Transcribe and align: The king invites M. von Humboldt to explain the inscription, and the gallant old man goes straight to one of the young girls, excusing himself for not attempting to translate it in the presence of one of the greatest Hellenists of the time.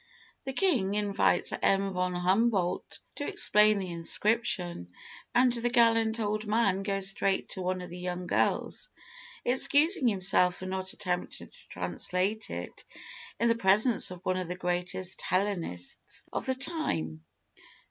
The 0.45 0.53
king 0.53 0.95
invites 0.95 1.53
M. 1.61 1.93
von 1.93 2.15
Humboldt 2.15 2.97
to 3.17 3.27
explain 3.27 3.77
the 3.77 3.91
inscription, 3.91 4.91
and 5.35 5.53
the 5.53 5.69
gallant 5.69 6.19
old 6.19 6.47
man 6.47 6.81
goes 6.81 7.11
straight 7.11 7.49
to 7.49 7.61
one 7.61 7.81
of 7.81 7.91
the 7.91 7.99
young 7.99 8.25
girls, 8.25 8.89
excusing 9.45 10.07
himself 10.07 10.55
for 10.55 10.65
not 10.65 10.93
attempting 10.93 11.49
to 11.51 11.57
translate 11.69 12.49
it 12.49 12.83
in 13.39 13.47
the 13.47 13.53
presence 13.53 14.09
of 14.09 14.25
one 14.25 14.37
of 14.37 14.47
the 14.47 14.55
greatest 14.55 15.21
Hellenists 15.21 16.25
of 16.33 16.47
the 16.47 16.55
time. 16.55 17.23